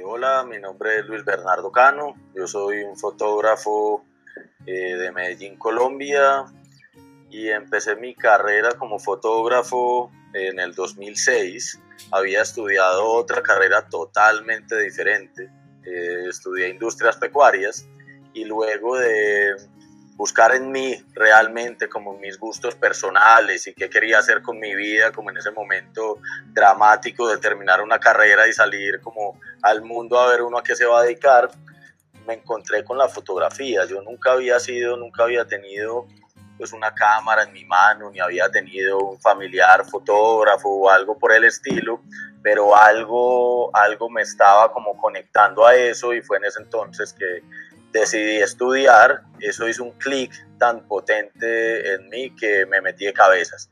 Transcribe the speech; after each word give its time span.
Eh, 0.00 0.02
hola, 0.02 0.44
mi 0.44 0.58
nombre 0.58 0.98
es 0.98 1.06
Luis 1.06 1.24
Bernardo 1.26 1.70
Cano, 1.70 2.14
yo 2.34 2.46
soy 2.46 2.82
un 2.84 2.96
fotógrafo 2.96 4.02
eh, 4.64 4.96
de 4.96 5.12
Medellín, 5.12 5.58
Colombia, 5.58 6.46
y 7.28 7.48
empecé 7.48 7.96
mi 7.96 8.14
carrera 8.14 8.70
como 8.78 8.98
fotógrafo 8.98 10.10
en 10.32 10.58
el 10.58 10.74
2006. 10.74 11.80
Había 12.12 12.40
estudiado 12.40 13.08
otra 13.08 13.42
carrera 13.42 13.88
totalmente 13.90 14.80
diferente, 14.80 15.50
eh, 15.84 16.24
estudié 16.30 16.70
industrias 16.70 17.18
pecuarias 17.18 17.86
y 18.32 18.46
luego 18.46 18.96
de 18.96 19.54
buscar 20.20 20.54
en 20.54 20.70
mí 20.70 21.02
realmente 21.14 21.88
como 21.88 22.12
mis 22.18 22.38
gustos 22.38 22.74
personales 22.74 23.66
y 23.66 23.72
qué 23.72 23.88
quería 23.88 24.18
hacer 24.18 24.42
con 24.42 24.60
mi 24.60 24.74
vida, 24.74 25.12
como 25.12 25.30
en 25.30 25.38
ese 25.38 25.50
momento 25.50 26.18
dramático 26.52 27.26
de 27.26 27.38
terminar 27.38 27.80
una 27.80 27.98
carrera 27.98 28.46
y 28.46 28.52
salir 28.52 29.00
como 29.00 29.40
al 29.62 29.80
mundo 29.80 30.20
a 30.20 30.30
ver 30.30 30.42
uno 30.42 30.58
a 30.58 30.62
qué 30.62 30.76
se 30.76 30.84
va 30.84 31.00
a 31.00 31.04
dedicar, 31.04 31.50
me 32.26 32.34
encontré 32.34 32.84
con 32.84 32.98
la 32.98 33.08
fotografía. 33.08 33.86
Yo 33.86 34.02
nunca 34.02 34.32
había 34.32 34.60
sido, 34.60 34.98
nunca 34.98 35.22
había 35.22 35.46
tenido 35.46 36.06
pues 36.58 36.74
una 36.74 36.92
cámara 36.92 37.44
en 37.44 37.54
mi 37.54 37.64
mano, 37.64 38.10
ni 38.10 38.20
había 38.20 38.50
tenido 38.50 38.98
un 38.98 39.18
familiar 39.22 39.86
fotógrafo 39.86 40.68
o 40.68 40.90
algo 40.90 41.18
por 41.18 41.32
el 41.32 41.44
estilo, 41.44 42.02
pero 42.42 42.76
algo, 42.76 43.74
algo 43.74 44.10
me 44.10 44.20
estaba 44.20 44.70
como 44.70 44.98
conectando 44.98 45.64
a 45.64 45.74
eso 45.74 46.12
y 46.12 46.20
fue 46.20 46.36
en 46.36 46.44
ese 46.44 46.60
entonces 46.60 47.14
que 47.14 47.42
decidí 47.92 48.36
estudiar, 48.36 49.22
eso 49.40 49.68
hizo 49.68 49.84
un 49.84 49.92
clic 49.92 50.32
tan 50.58 50.86
potente 50.86 51.94
en 51.94 52.08
mí 52.08 52.34
que 52.36 52.66
me 52.66 52.80
metí 52.80 53.06
de 53.06 53.12
cabezas. 53.12 53.70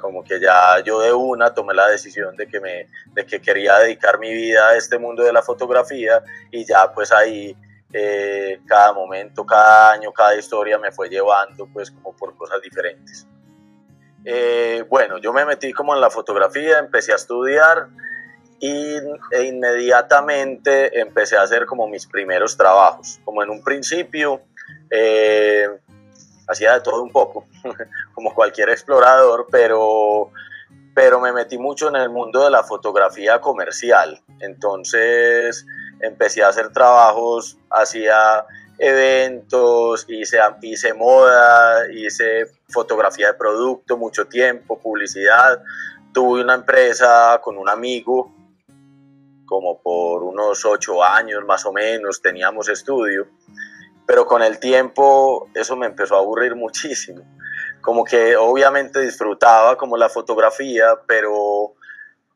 como 0.00 0.22
que 0.22 0.40
ya 0.40 0.80
yo 0.84 1.00
de 1.00 1.12
una 1.12 1.52
tomé 1.52 1.74
la 1.74 1.88
decisión 1.88 2.36
de 2.36 2.46
que, 2.46 2.60
me, 2.60 2.86
de 3.14 3.26
que 3.26 3.40
quería 3.40 3.78
dedicar 3.78 4.18
mi 4.18 4.32
vida 4.32 4.68
a 4.68 4.76
este 4.76 4.98
mundo 4.98 5.22
de 5.22 5.32
la 5.32 5.42
fotografía 5.42 6.22
y 6.50 6.64
ya 6.64 6.92
pues 6.92 7.12
ahí 7.12 7.56
eh, 7.92 8.60
cada 8.66 8.92
momento, 8.92 9.44
cada 9.44 9.92
año, 9.92 10.12
cada 10.12 10.34
historia 10.34 10.78
me 10.78 10.92
fue 10.92 11.08
llevando 11.08 11.68
pues 11.72 11.90
como 11.90 12.16
por 12.16 12.36
cosas 12.36 12.60
diferentes. 12.62 13.26
Eh, 14.24 14.84
bueno, 14.88 15.18
yo 15.18 15.32
me 15.32 15.44
metí 15.44 15.72
como 15.72 15.94
en 15.94 16.00
la 16.00 16.08
fotografía, 16.08 16.78
empecé 16.78 17.12
a 17.12 17.16
estudiar, 17.16 17.88
y, 18.62 18.96
e 19.32 19.42
inmediatamente 19.42 21.00
empecé 21.00 21.36
a 21.36 21.42
hacer 21.42 21.66
como 21.66 21.88
mis 21.88 22.06
primeros 22.06 22.56
trabajos. 22.56 23.18
Como 23.24 23.42
en 23.42 23.50
un 23.50 23.64
principio 23.64 24.40
eh, 24.88 25.66
hacía 26.46 26.74
de 26.74 26.80
todo 26.80 27.02
un 27.02 27.10
poco, 27.10 27.44
como 28.14 28.32
cualquier 28.32 28.70
explorador, 28.70 29.48
pero, 29.50 30.30
pero 30.94 31.18
me 31.18 31.32
metí 31.32 31.58
mucho 31.58 31.88
en 31.88 31.96
el 31.96 32.08
mundo 32.08 32.44
de 32.44 32.50
la 32.50 32.62
fotografía 32.62 33.40
comercial. 33.40 34.22
Entonces 34.38 35.66
empecé 35.98 36.44
a 36.44 36.48
hacer 36.48 36.72
trabajos, 36.72 37.58
hacía 37.68 38.46
eventos, 38.78 40.06
hice, 40.08 40.38
hice 40.60 40.94
moda, 40.94 41.92
hice 41.92 42.46
fotografía 42.68 43.26
de 43.26 43.34
producto 43.34 43.96
mucho 43.96 44.28
tiempo, 44.28 44.78
publicidad. 44.78 45.60
Tuve 46.14 46.42
una 46.42 46.54
empresa 46.54 47.40
con 47.42 47.58
un 47.58 47.68
amigo 47.68 48.32
como 49.52 49.82
por 49.82 50.22
unos 50.22 50.64
ocho 50.64 51.04
años 51.04 51.44
más 51.44 51.66
o 51.66 51.74
menos, 51.74 52.22
teníamos 52.22 52.70
estudio, 52.70 53.28
pero 54.06 54.24
con 54.24 54.42
el 54.42 54.58
tiempo 54.58 55.46
eso 55.52 55.76
me 55.76 55.84
empezó 55.84 56.16
a 56.16 56.20
aburrir 56.20 56.56
muchísimo. 56.64 57.22
Como 57.82 58.02
que 58.02 58.34
obviamente 58.34 59.00
disfrutaba 59.00 59.76
como 59.76 59.98
la 59.98 60.08
fotografía, 60.08 60.98
pero, 61.06 61.74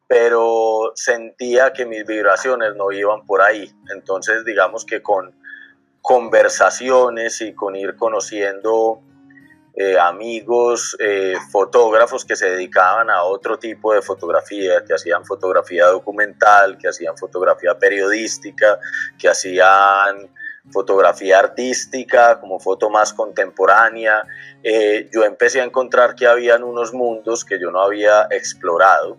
pero 0.06 0.92
sentía 0.95 1.73
que 1.73 1.86
mis 1.86 2.05
vibraciones 2.05 2.77
no 2.77 2.92
iban 2.92 3.25
por 3.25 3.41
ahí. 3.41 3.75
Entonces 3.95 4.45
digamos 4.45 4.84
que 4.84 5.01
con 5.01 5.34
conversaciones 6.03 7.41
y 7.41 7.55
con 7.55 7.77
ir 7.77 7.97
conociendo 7.97 9.01
eh, 9.79 9.99
amigos 9.99 10.97
eh, 10.98 11.35
fotógrafos 11.51 12.25
que 12.25 12.35
se 12.35 12.48
dedicaban 12.48 13.11
a 13.11 13.25
otro 13.25 13.59
tipo 13.59 13.92
de 13.92 14.01
fotografía, 14.01 14.83
que 14.83 14.95
hacían 14.95 15.27
fotografía 15.27 15.87
documental, 15.89 16.79
que 16.79 16.89
hacían 16.89 17.14
fotografía 17.19 17.79
periodística, 17.79 18.81
que 19.19 19.29
hacían 19.29 20.31
fotografía 20.73 21.39
artística, 21.41 22.41
como 22.41 22.59
foto 22.59 22.89
más 22.89 23.13
contemporánea. 23.13 24.27
Eh, 24.63 25.11
yo 25.13 25.25
empecé 25.25 25.61
a 25.61 25.65
encontrar 25.65 26.15
que 26.15 26.27
habían 26.27 26.65
unos 26.65 26.95
mundos 26.95 27.45
que 27.45 27.61
yo 27.61 27.70
no 27.70 27.83
había 27.83 28.29
explorado 28.31 29.19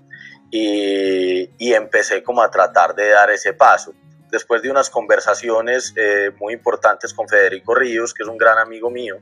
y, 0.50 1.52
y 1.60 1.74
empecé 1.74 2.24
como 2.24 2.42
a 2.42 2.50
tratar 2.50 2.96
de 2.96 3.10
dar 3.10 3.30
ese 3.30 3.54
paso 3.54 3.94
después 4.32 4.62
de 4.62 4.70
unas 4.70 4.90
conversaciones 4.90 5.94
eh, 5.96 6.32
muy 6.40 6.54
importantes 6.54 7.14
con 7.14 7.28
Federico 7.28 7.76
Ríos, 7.76 8.14
que 8.14 8.24
es 8.24 8.30
un 8.30 8.38
gran 8.38 8.58
amigo 8.58 8.90
mío, 8.90 9.18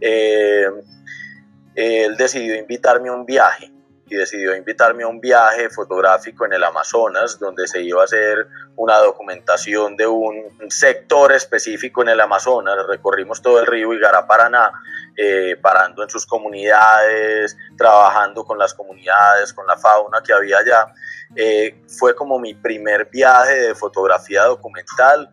eh, 0.00 0.66
él 1.74 2.16
decidió 2.16 2.56
invitarme 2.56 3.08
a 3.08 3.12
un 3.12 3.24
viaje 3.24 3.72
y 4.12 4.16
decidió 4.16 4.54
invitarme 4.54 5.04
a 5.04 5.08
un 5.08 5.20
viaje 5.20 5.70
fotográfico 5.70 6.44
en 6.44 6.52
el 6.52 6.64
Amazonas, 6.64 7.38
donde 7.38 7.66
se 7.66 7.80
iba 7.80 8.02
a 8.02 8.04
hacer 8.04 8.46
una 8.76 8.98
documentación 8.98 9.96
de 9.96 10.06
un 10.06 10.44
sector 10.68 11.32
específico 11.32 12.02
en 12.02 12.10
el 12.10 12.20
Amazonas. 12.20 12.76
Recorrimos 12.86 13.40
todo 13.40 13.60
el 13.60 13.66
río 13.66 13.94
Igará-Paraná, 13.94 14.70
eh, 15.16 15.56
parando 15.62 16.02
en 16.02 16.10
sus 16.10 16.26
comunidades, 16.26 17.56
trabajando 17.78 18.44
con 18.44 18.58
las 18.58 18.74
comunidades, 18.74 19.54
con 19.54 19.66
la 19.66 19.78
fauna 19.78 20.22
que 20.22 20.34
había 20.34 20.58
allá. 20.58 20.92
Eh, 21.34 21.82
fue 21.88 22.14
como 22.14 22.38
mi 22.38 22.54
primer 22.54 23.08
viaje 23.10 23.54
de 23.54 23.74
fotografía 23.74 24.44
documental, 24.44 25.30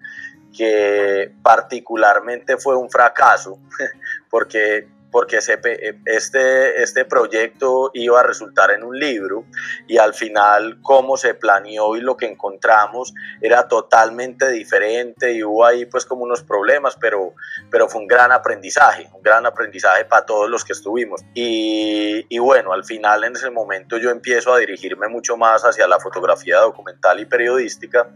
que 0.56 1.32
particularmente 1.44 2.58
fue 2.58 2.76
un 2.76 2.90
fracaso, 2.90 3.60
porque 4.30 4.88
porque 5.12 5.38
este, 5.38 6.82
este 6.82 7.06
proyecto 7.06 7.92
iba 7.94 8.20
a 8.20 8.24
resultar 8.24 8.72
en 8.72 8.84
un 8.84 8.98
libro 8.98 9.46
y 9.88 9.98
al 9.98 10.14
final 10.14 10.80
cómo 10.82 11.18
se 11.18 11.34
planeó 11.34 11.96
y 11.96 12.02
lo 12.02 12.16
que 12.18 12.28
encontramos 12.28 13.14
era 13.42 13.68
totalmente 13.68 14.50
diferente 14.52 15.34
y 15.34 15.44
hubo 15.44 15.66
ahí 15.66 15.86
pues 15.86 16.06
como 16.06 16.24
unos 16.24 16.44
problemas, 16.44 16.96
pero, 17.00 17.34
pero 17.72 17.88
fue 17.88 18.02
un 18.02 18.08
gran 18.08 18.32
aprendizaje, 18.32 19.10
un 19.14 19.22
gran 19.22 19.46
aprendizaje 19.46 20.06
para 20.06 20.26
todos 20.26 20.50
los 20.50 20.64
que 20.64 20.74
estuvimos. 20.74 21.22
Y, 21.34 22.26
y 22.30 22.40
bueno, 22.40 22.74
al 22.74 22.84
final 22.84 23.24
en 23.24 23.36
ese 23.36 23.50
momento 23.50 23.98
yo 23.98 24.10
empiezo 24.10 24.54
a 24.54 24.60
dirigirme 24.60 25.08
mucho 25.08 25.38
más 25.38 25.64
hacia 25.64 25.88
la 25.88 26.00
fotografía 26.00 26.60
documental 26.60 27.20
y 27.20 27.26
periodística 27.26 28.10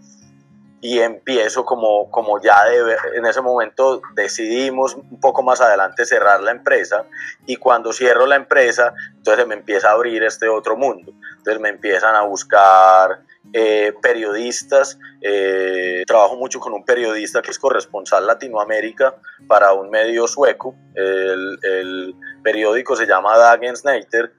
y 0.83 0.99
empiezo 0.99 1.63
como, 1.63 2.11
como 2.11 2.41
ya 2.41 2.65
de, 2.65 2.97
en 3.15 3.25
ese 3.25 3.39
momento 3.39 4.01
decidimos 4.15 4.95
un 4.95 5.17
poco 5.21 5.41
más 5.41 5.61
adelante 5.61 6.03
cerrar 6.05 6.41
la 6.41 6.51
empresa 6.51 7.05
y 7.45 7.55
cuando 7.55 7.93
cierro 7.93 8.25
la 8.25 8.35
empresa 8.35 8.93
entonces 9.15 9.47
me 9.47 9.53
empieza 9.53 9.87
a 9.87 9.93
abrir 9.93 10.23
este 10.23 10.49
otro 10.49 10.75
mundo. 10.75 11.13
Entonces 11.37 11.61
me 11.61 11.69
empiezan 11.69 12.15
a 12.15 12.23
buscar 12.23 13.21
eh, 13.53 13.93
periodistas 14.01 14.99
eh, 15.21 16.03
trabajo 16.05 16.35
mucho 16.35 16.59
con 16.59 16.73
un 16.73 16.83
periodista 16.83 17.41
que 17.41 17.51
es 17.51 17.59
corresponsal 17.59 18.27
Latinoamérica 18.27 19.15
para 19.47 19.71
un 19.71 19.89
medio 19.89 20.27
sueco. 20.27 20.75
El, 20.95 21.59
el 21.61 22.13
periódico 22.43 22.97
se 22.97 23.05
llama 23.05 23.37
Dagens 23.37 23.85
Nyheter 23.85 24.33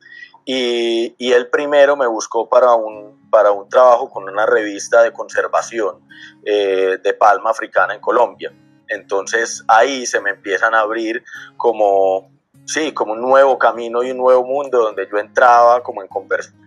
y, 0.45 1.15
y 1.17 1.33
él 1.33 1.49
primero 1.49 1.97
me 1.97 2.07
buscó 2.07 2.51
para 2.51 2.75
un, 2.75 3.24
para 3.35 3.51
un 3.51 3.69
trabajo 3.69 4.09
con 4.09 4.29
una 4.29 4.47
revista 4.47 5.03
de 5.03 5.13
conservación 5.13 6.07
eh, 6.45 6.99
de 7.03 7.15
palma 7.15 7.51
africana 7.51 7.93
en 7.93 8.01
Colombia. 8.01 8.53
Entonces 8.87 9.65
ahí 9.67 10.07
se 10.07 10.21
me 10.21 10.31
empiezan 10.31 10.73
a 10.73 10.83
abrir 10.83 11.21
como, 11.57 12.31
sí, 12.65 12.93
como 12.93 13.15
un 13.15 13.21
nuevo 13.21 13.59
camino 13.59 14.05
y 14.05 14.13
un 14.13 14.19
nuevo 14.19 14.45
mundo 14.45 14.79
donde 14.79 15.09
yo 15.11 15.19
entraba 15.19 15.83
como 15.83 16.01
en 16.01 16.07
conversación 16.07 16.65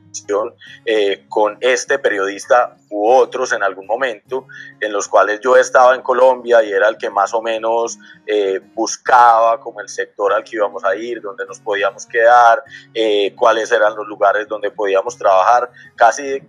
eh, 0.85 1.25
con 1.29 1.57
este 1.61 1.99
periodista 1.99 2.75
u 2.89 3.07
otros 3.09 3.51
en 3.53 3.63
algún 3.63 3.85
momento, 3.85 4.47
en 4.79 4.91
los 4.91 5.07
cuales 5.07 5.39
yo 5.41 5.55
estaba 5.55 5.95
en 5.95 6.01
Colombia 6.01 6.63
y 6.63 6.71
era 6.71 6.87
el 6.87 6.97
que 6.97 7.09
más 7.09 7.33
o 7.33 7.41
menos 7.41 7.97
eh, 8.25 8.59
buscaba 8.73 9.59
como 9.59 9.81
el 9.81 9.89
sector 9.89 10.33
al 10.33 10.43
que 10.43 10.55
íbamos 10.55 10.83
a 10.83 10.95
ir, 10.95 11.21
donde 11.21 11.45
nos 11.45 11.59
podíamos 11.59 12.05
quedar, 12.05 12.63
eh, 12.93 13.33
cuáles 13.35 13.71
eran 13.71 13.95
los 13.95 14.07
lugares 14.07 14.47
donde 14.47 14.71
podíamos 14.71 15.17
trabajar, 15.17 15.69
casi, 15.95 16.41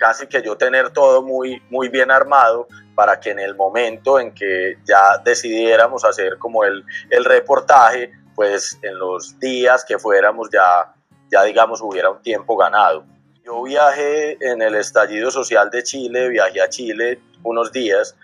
casi 0.00 0.26
que 0.26 0.42
yo 0.42 0.56
tener 0.56 0.90
todo 0.90 1.22
muy, 1.22 1.62
muy 1.70 1.88
bien 1.88 2.10
armado 2.10 2.66
para 2.96 3.20
que 3.20 3.30
en 3.30 3.38
el 3.38 3.54
momento 3.54 4.18
en 4.18 4.34
que 4.34 4.78
ya 4.84 5.18
decidiéramos 5.24 6.04
hacer 6.04 6.38
como 6.38 6.64
el, 6.64 6.84
el 7.10 7.24
reportaje, 7.24 8.10
pues 8.34 8.78
en 8.82 8.98
los 8.98 9.38
días 9.38 9.84
que 9.84 9.98
fuéramos 9.98 10.48
ya 10.50 10.94
ya 11.30 11.44
digamos 11.44 11.80
hubiera 11.80 12.10
un 12.10 12.20
tiempo 12.22 12.56
ganado. 12.56 13.04
Yo 13.44 13.62
viajé 13.62 14.36
en 14.40 14.60
el 14.62 14.74
estallido 14.74 15.30
social 15.30 15.70
de 15.70 15.82
Chile, 15.82 16.28
viajé 16.28 16.60
a 16.60 16.68
Chile 16.68 17.20
unos 17.42 17.72
días, 17.72 18.16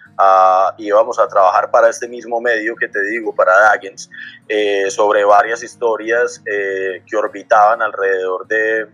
íbamos 0.76 1.18
a 1.18 1.28
trabajar 1.28 1.70
para 1.70 1.88
este 1.88 2.08
mismo 2.08 2.40
medio 2.40 2.76
que 2.76 2.88
te 2.88 3.00
digo, 3.02 3.34
para 3.34 3.58
Dagens, 3.60 4.10
eh, 4.48 4.90
sobre 4.90 5.24
varias 5.24 5.62
historias 5.62 6.42
eh, 6.46 7.02
que 7.06 7.16
orbitaban 7.16 7.80
alrededor 7.80 8.46
de, 8.46 8.86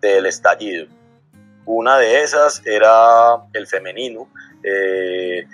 del 0.00 0.26
estallido. 0.26 0.86
Una 1.66 1.98
de 1.98 2.22
esas 2.22 2.62
era 2.66 3.36
el 3.52 3.66
femenino. 3.66 4.28
Eh, 4.62 5.46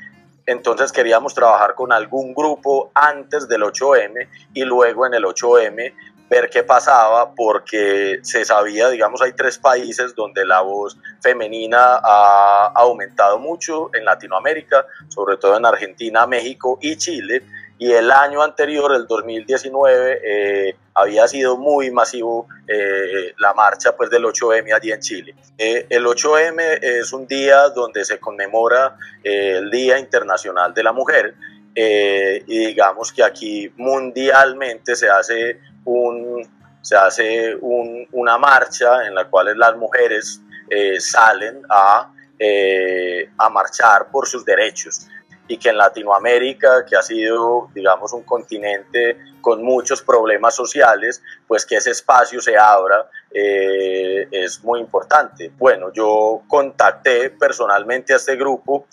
entonces 0.46 0.90
queríamos 0.90 1.34
trabajar 1.34 1.74
con 1.74 1.92
algún 1.92 2.34
grupo 2.34 2.90
antes 2.94 3.48
del 3.48 3.62
8M 3.62 4.28
y 4.54 4.64
luego 4.64 5.06
en 5.06 5.14
el 5.14 5.24
8M 5.24 5.92
ver 6.30 6.48
qué 6.48 6.62
pasaba 6.62 7.34
porque 7.34 8.20
se 8.22 8.44
sabía, 8.44 8.88
digamos, 8.88 9.20
hay 9.20 9.32
tres 9.32 9.58
países 9.58 10.14
donde 10.14 10.44
la 10.44 10.60
voz 10.60 10.96
femenina 11.20 12.00
ha 12.02 12.72
aumentado 12.76 13.38
mucho 13.38 13.90
en 13.94 14.04
Latinoamérica, 14.04 14.86
sobre 15.08 15.36
todo 15.36 15.56
en 15.56 15.66
Argentina, 15.66 16.26
México 16.28 16.78
y 16.80 16.96
Chile. 16.96 17.42
Y 17.80 17.90
el 17.92 18.12
año 18.12 18.42
anterior, 18.42 18.94
el 18.94 19.06
2019, 19.08 20.20
eh, 20.22 20.76
había 20.94 21.26
sido 21.26 21.56
muy 21.56 21.90
masivo 21.90 22.46
eh, 22.68 23.32
la 23.38 23.52
marcha 23.54 23.96
pues, 23.96 24.08
del 24.10 24.22
8M 24.24 24.72
allí 24.72 24.92
en 24.92 25.00
Chile. 25.00 25.34
Eh, 25.58 25.86
el 25.90 26.04
8M 26.04 26.78
es 26.82 27.12
un 27.12 27.26
día 27.26 27.70
donde 27.70 28.04
se 28.04 28.20
conmemora 28.20 28.96
el 29.24 29.70
Día 29.70 29.98
Internacional 29.98 30.72
de 30.72 30.82
la 30.82 30.92
Mujer 30.92 31.34
y 31.74 32.66
digamos 32.66 33.12
que 33.12 33.22
aquí 33.22 33.72
mundialmente 33.76 34.94
se 34.94 35.08
hace 35.08 35.60
un, 35.84 36.46
se 36.82 36.96
hace 36.96 37.56
una 37.60 38.38
marcha 38.38 39.06
en 39.06 39.14
la 39.14 39.28
cual 39.28 39.58
las 39.58 39.76
mujeres 39.76 40.40
eh, 40.68 41.00
salen 41.00 41.62
a, 41.68 42.12
eh, 42.38 43.28
a 43.36 43.48
marchar 43.48 44.10
por 44.10 44.26
sus 44.26 44.44
derechos 44.44 45.06
y 45.50 45.56
que 45.58 45.70
en 45.70 45.78
Latinoamérica, 45.78 46.86
que 46.86 46.94
ha 46.94 47.02
sido, 47.02 47.70
digamos, 47.74 48.12
un 48.12 48.22
continente 48.22 49.16
con 49.40 49.64
muchos 49.64 50.00
problemas 50.00 50.54
sociales, 50.54 51.20
pues 51.48 51.66
que 51.66 51.74
ese 51.74 51.90
espacio 51.90 52.40
se 52.40 52.56
abra 52.56 53.10
eh, 53.32 54.28
es 54.30 54.62
muy 54.62 54.78
importante. 54.78 55.50
Bueno, 55.58 55.92
yo 55.92 56.42
contacté 56.46 57.30
personalmente 57.30 58.12
a 58.12 58.16
este 58.16 58.36
grupo 58.36 58.86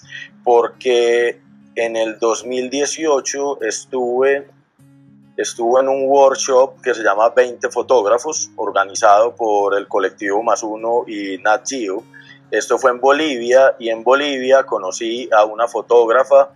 porque 0.43 1.39
en 1.75 1.95
el 1.95 2.17
2018 2.17 3.61
estuve 3.61 4.47
estuvo 5.37 5.79
en 5.79 5.89
un 5.89 6.09
workshop 6.09 6.81
que 6.81 6.95
se 6.95 7.03
llama 7.03 7.29
20 7.29 7.69
fotógrafos, 7.69 8.49
organizado 8.55 9.35
por 9.35 9.77
el 9.77 9.87
colectivo 9.87 10.41
Más 10.41 10.63
Uno 10.63 11.03
y 11.05 11.37
Nat. 11.37 11.67
Esto 12.49 12.77
fue 12.77 12.91
en 12.91 12.99
Bolivia 12.99 13.75
y 13.77 13.89
en 13.89 14.03
Bolivia 14.03 14.63
conocí 14.63 15.29
a 15.31 15.43
una 15.45 15.67
fotógrafa, 15.67 16.49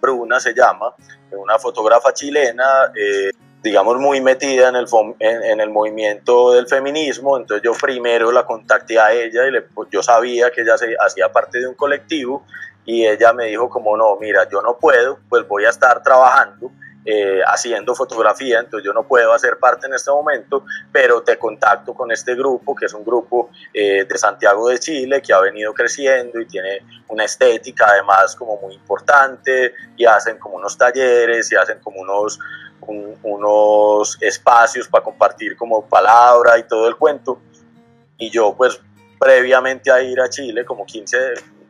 Bruna 0.00 0.40
se 0.40 0.54
llama, 0.54 0.94
una 1.32 1.58
fotógrafa 1.58 2.12
chilena, 2.12 2.92
eh, 2.94 3.30
digamos 3.62 3.98
muy 3.98 4.20
metida 4.20 4.68
en 4.68 4.76
el, 4.76 4.86
en, 5.18 5.60
el 5.60 5.70
movimiento 5.70 6.52
del 6.52 6.66
feminismo, 6.66 7.36
entonces 7.36 7.62
yo 7.64 7.72
primero 7.72 8.30
la 8.30 8.44
contacté 8.44 8.98
a 8.98 9.12
ella 9.12 9.48
y 9.48 9.52
yo 9.90 10.02
sabía 10.02 10.50
que 10.50 10.62
ella 10.62 10.76
se, 10.76 10.94
hacía 10.98 11.32
parte 11.32 11.60
de 11.60 11.68
un 11.68 11.74
colectivo 11.74 12.44
y 12.84 13.06
ella 13.06 13.32
me 13.32 13.46
dijo 13.46 13.68
como 13.68 13.96
no, 13.96 14.16
mira, 14.16 14.48
yo 14.50 14.62
no 14.62 14.76
puedo, 14.78 15.18
pues 15.28 15.46
voy 15.48 15.64
a 15.64 15.70
estar 15.70 16.02
trabajando 16.02 16.70
eh, 17.10 17.40
haciendo 17.46 17.94
fotografía, 17.94 18.58
entonces 18.58 18.84
yo 18.84 18.92
no 18.92 19.02
puedo 19.08 19.32
hacer 19.32 19.58
parte 19.58 19.86
en 19.86 19.94
este 19.94 20.10
momento, 20.10 20.66
pero 20.92 21.22
te 21.22 21.38
contacto 21.38 21.94
con 21.94 22.12
este 22.12 22.34
grupo, 22.34 22.74
que 22.74 22.84
es 22.84 22.92
un 22.92 23.02
grupo 23.02 23.48
eh, 23.72 24.04
de 24.04 24.18
Santiago 24.18 24.68
de 24.68 24.78
Chile, 24.78 25.22
que 25.22 25.32
ha 25.32 25.40
venido 25.40 25.72
creciendo 25.72 26.38
y 26.38 26.44
tiene 26.44 26.84
una 27.08 27.24
estética 27.24 27.86
además 27.88 28.36
como 28.36 28.60
muy 28.60 28.74
importante, 28.74 29.72
y 29.96 30.04
hacen 30.04 30.36
como 30.36 30.56
unos 30.56 30.76
talleres, 30.76 31.50
y 31.50 31.56
hacen 31.56 31.78
como 31.78 32.02
unos, 32.02 32.38
unos 33.22 34.18
espacios 34.20 34.86
para 34.86 35.02
compartir 35.02 35.56
como 35.56 35.88
palabra 35.88 36.58
y 36.58 36.64
todo 36.64 36.88
el 36.88 36.96
cuento. 36.96 37.40
Y 38.18 38.28
yo 38.28 38.54
pues 38.54 38.78
previamente 39.18 39.90
a 39.90 40.02
ir 40.02 40.20
a 40.20 40.28
Chile, 40.28 40.62
como 40.66 40.84
15, 40.84 41.16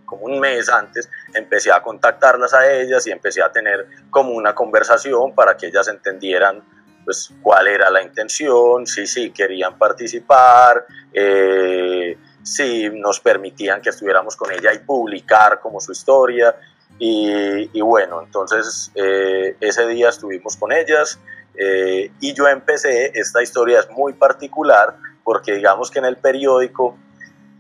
como 0.09 0.25
un 0.25 0.41
mes 0.41 0.69
antes, 0.71 1.09
empecé 1.35 1.71
a 1.71 1.83
contactarlas 1.83 2.55
a 2.55 2.73
ellas 2.73 3.07
y 3.07 3.13
empecé 3.13 3.43
a 3.43 3.53
tener 3.53 3.87
como 4.11 4.33
una 4.33 4.55
conversación 4.55 5.35
para 5.35 5.57
que 5.57 5.67
ellas 5.67 5.87
entendieran 5.89 6.65
pues 7.05 7.31
cuál 7.43 7.69
era 7.69 7.91
la 7.91 8.03
intención, 8.03 8.87
si 8.87 9.07
sí 9.07 9.31
querían 9.31 9.79
participar, 9.79 10.85
eh, 11.13 12.19
si 12.43 12.89
nos 12.91 13.21
permitían 13.21 13.81
que 13.81 13.91
estuviéramos 13.91 14.37
con 14.37 14.53
ella 14.53 14.73
y 14.73 14.79
publicar 14.81 15.61
como 15.61 15.81
su 15.81 15.93
historia. 15.93 16.55
Y, 16.99 17.81
bueno, 17.81 18.21
entonces 18.23 18.91
eh, 18.95 19.57
ese 19.61 19.87
día 19.87 20.09
estuvimos 20.09 20.57
con 20.57 20.73
ellas 20.73 21.21
eh, 21.55 22.11
y 22.21 22.35
yo 22.35 22.49
empecé, 22.49 23.13
esta 23.15 23.43
historia 23.43 23.81
es 23.81 23.91
muy 23.91 24.15
particular 24.15 24.97
porque 25.23 25.55
digamos 25.55 25.91
que 25.91 25.99
en 25.99 26.07
el 26.07 26.17
periódico 26.17 26.99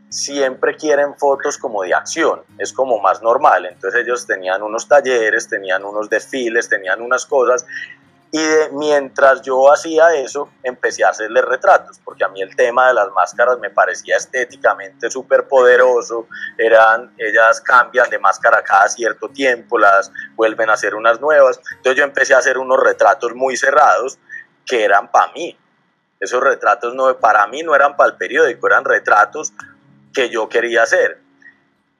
siempre 0.08 0.76
quieren 0.76 1.14
fotos 1.16 1.58
como 1.58 1.82
de 1.82 1.94
acción, 1.94 2.43
es 2.58 2.72
como 2.72 2.99
más 3.00 3.22
normal. 3.22 3.66
Entonces 3.66 4.02
ellos 4.05 4.26
tenían 4.26 4.62
unos 4.62 4.88
talleres, 4.88 5.49
tenían 5.49 5.84
unos 5.84 6.08
desfiles, 6.08 6.69
tenían 6.69 7.02
unas 7.02 7.26
cosas. 7.26 7.66
Y 8.31 8.44
mientras 8.72 9.40
yo 9.40 9.72
hacía 9.72 10.14
eso, 10.14 10.50
empecé 10.62 11.02
a 11.02 11.08
hacerles 11.08 11.44
retratos, 11.46 11.99
porque 12.05 12.25
a 12.25 12.28
mí 12.28 12.43
el 12.43 12.55
tema 12.55 12.88
de 12.88 12.94
las 12.94 13.10
máscaras 13.12 13.58
me 13.58 13.70
parecía 13.70 14.16
estéticamente 14.16 15.10
súper 15.10 15.49
poderoso. 15.49 16.26
Eran, 16.58 17.14
ellas 17.16 17.60
cambian 17.62 18.10
de 18.10 18.19
máscara 18.19 18.62
cada 18.62 18.88
cierto 18.88 19.31
tiempo, 19.31 19.78
las 19.78 20.12
vuelven 20.37 20.69
a 20.69 20.75
hacer 20.75 20.94
unas 20.94 21.20
nuevas. 21.20 21.58
Entonces 21.76 21.96
yo 21.96 22.05
empecé 22.05 22.34
a 22.34 22.38
hacer 22.38 22.58
unos 22.58 22.78
retratos 22.82 23.34
muy 23.34 23.56
cerrados 23.56 24.19
que 24.66 24.84
eran 24.84 25.10
para 25.10 25.32
mí. 25.32 25.58
Esos 26.20 26.43
retratos 26.43 26.94
no, 26.94 27.16
para 27.16 27.46
mí 27.46 27.62
no 27.62 27.75
eran 27.75 27.96
para 27.96 28.10
el 28.10 28.16
periódico, 28.16 28.66
eran 28.66 28.84
retratos 28.84 29.55
que 30.19 30.29
yo 30.31 30.49
quería 30.49 30.82
hacer. 30.82 31.20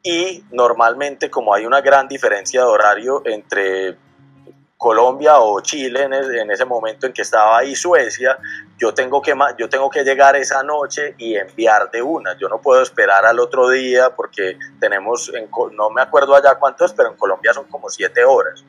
Y 0.03 0.43
normalmente 0.51 1.31
como 1.31 1.55
hay 1.55 1.65
una 1.65 1.81
gran 1.81 2.09
diferencia 2.09 2.63
de 2.63 2.67
horario 2.67 3.23
entre 3.25 3.97
Colombia 4.77 5.39
o 5.39 5.61
Chile 5.61 6.03
en, 6.03 6.51
ese 6.51 6.65
momento 6.65 7.07
en 7.07 7.13
que 7.13 7.23
estaba 7.23 7.59
ahí 7.59 7.77
Suecia, 7.77 8.37
yo 8.77 8.93
tengo, 8.93 9.23
que, 9.23 9.37
yo 9.57 9.69
tengo 9.69 9.89
que 9.89 10.03
llegar 10.03 10.35
esa 10.35 10.65
noche 10.65 11.15
y 11.17 11.37
enviar 11.37 11.93
de 11.93 12.03
una. 12.03 12.37
Yo 12.37 12.49
no 12.49 12.61
puedo 12.61 12.83
esperar 12.83 13.25
al 13.25 13.39
otro 13.39 13.69
día 13.69 14.11
porque 14.17 14.59
tenemos, 14.81 15.31
no 15.73 15.91
me 15.91 16.03
acuerdo 16.03 16.35
allá 16.35 16.57
cuánto 16.57 16.85
es, 16.87 16.93
pero 16.93 17.11
en 17.11 17.17
Colombia 17.17 17.55
son 17.55 17.67
como 17.67 17.89
siete 17.89 18.25
horas. 18.25 18.65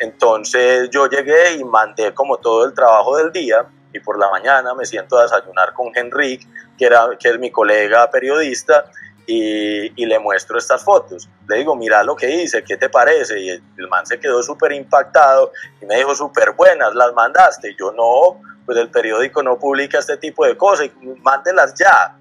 Entonces 0.00 0.90
yo 0.90 1.06
llegué 1.06 1.52
y 1.52 1.62
mandé 1.62 2.12
como 2.12 2.38
todo 2.38 2.64
el 2.64 2.74
trabajo 2.74 3.16
del 3.16 3.30
día 3.30 3.64
y 3.98 4.00
por 4.00 4.18
la 4.18 4.30
mañana 4.30 4.74
me 4.74 4.86
siento 4.86 5.18
a 5.18 5.22
desayunar 5.22 5.74
con 5.74 5.92
Henrik, 5.94 6.46
que, 6.78 6.86
era, 6.86 7.10
que 7.18 7.28
es 7.28 7.38
mi 7.38 7.50
colega 7.50 8.10
periodista, 8.10 8.86
y, 9.26 9.92
y, 10.02 10.06
le 10.06 10.18
muestro 10.18 10.56
estas 10.56 10.82
fotos. 10.82 11.28
Le 11.46 11.56
digo, 11.56 11.76
mira 11.76 12.02
lo 12.02 12.16
que 12.16 12.30
hice, 12.30 12.64
¿qué 12.64 12.78
te 12.78 12.88
parece? 12.88 13.38
Y 13.38 13.50
el, 13.50 13.88
man 13.90 14.06
se 14.06 14.18
quedó 14.18 14.42
súper 14.42 14.72
impactado 14.72 15.52
y 15.82 15.84
me 15.84 15.96
dijo, 15.98 16.14
súper 16.14 16.52
buenas, 16.52 16.94
las 16.94 17.12
mandaste. 17.12 17.72
Y 17.72 17.76
yo 17.78 17.92
no, 17.92 18.40
pues 18.64 18.78
el 18.78 18.90
periódico 18.90 19.42
no 19.42 19.58
publica 19.58 19.98
este 19.98 20.16
tipo 20.16 20.46
de 20.46 20.56
cosas, 20.56 20.88
mándelas 21.22 21.74
ya. 21.74 22.16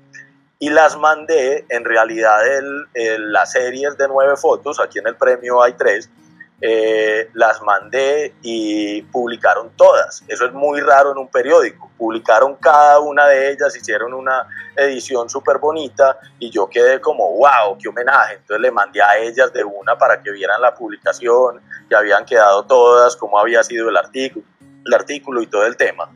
Y 0.60 0.70
las 0.70 0.98
mandé, 0.98 1.66
en 1.70 1.86
realidad 1.86 2.40
el, 2.46 3.32
las 3.32 3.54
series 3.54 3.98
de 3.98 4.10
nueve 4.10 4.36
fotos, 4.36 4.78
aquí 4.82 5.00
en 5.00 5.08
el 5.08 5.16
premio 5.16 5.64
hay 5.64 5.74
tres, 5.74 6.10
eh, 6.60 7.30
las 7.34 7.62
mandé 7.62 8.34
y 8.42 9.04
publicaron 9.04 9.70
todas. 9.76 10.24
Eso 10.28 10.46
es 10.46 10.54
muy 10.54 10.82
raro 10.82 11.12
en 11.12 11.20
un 11.20 11.28
periódico. 11.28 11.92
Publicaron 11.98 12.56
cada 12.56 13.00
una 13.00 13.28
de 13.28 13.52
ellas, 13.52 13.76
hicieron 13.76 14.14
una 14.14 14.48
edición 14.76 15.30
súper 15.30 15.60
bonita 15.60 16.18
y 16.40 16.50
yo 16.50 16.68
quedé 16.68 17.00
como, 17.00 17.38
wow, 17.38 17.78
qué 17.80 17.90
homenaje. 17.90 18.36
Entonces 18.36 18.62
le 18.62 18.72
mandé 18.72 19.02
a 19.04 19.18
ellas 19.18 19.54
de 19.54 19.64
una 19.64 19.98
para 19.98 20.22
que 20.24 20.32
vieran 20.32 20.60
la 20.60 20.74
publicación, 20.74 21.62
que 21.88 21.96
habían 21.96 22.26
quedado 22.26 22.66
todas, 22.66 23.16
cómo 23.16 23.40
había 23.40 23.62
sido 23.64 23.90
el 23.90 23.98
artículo, 23.98 24.44
el 24.84 24.94
artículo 24.94 25.42
y 25.44 25.48
todo 25.48 25.66
el 25.66 25.78
tema. 25.78 26.10